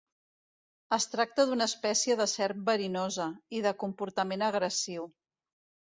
Es 0.95 1.05
tracta 1.15 1.45
d'una 1.49 1.67
espècie 1.71 2.17
de 2.21 2.27
serp 2.33 2.63
verinosa, 2.71 3.29
i 3.59 3.63
de 3.67 3.77
comportament 3.85 4.47
agressiu. 4.49 5.11